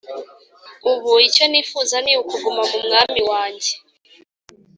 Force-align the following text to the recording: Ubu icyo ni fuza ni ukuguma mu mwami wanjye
Ubu 0.91 1.11
icyo 1.27 1.45
ni 1.51 1.61
fuza 1.69 1.97
ni 2.05 2.13
ukuguma 2.21 2.61
mu 2.71 2.79
mwami 2.85 3.21
wanjye 3.29 3.71